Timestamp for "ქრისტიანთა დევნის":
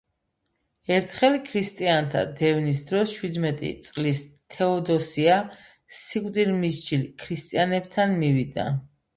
1.49-2.79